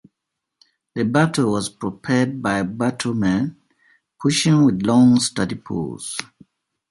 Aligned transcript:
The 0.95 1.03
bateau 1.05 1.51
was 1.51 1.69
propelled 1.69 2.41
by 2.41 2.63
bateaumen 2.63 3.57
pushing 4.19 4.65
with 4.65 4.81
long 4.81 5.19
sturdy 5.19 5.53
poles. 5.57 6.17